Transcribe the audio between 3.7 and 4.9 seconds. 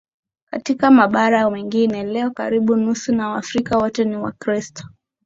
wote ni Wakristo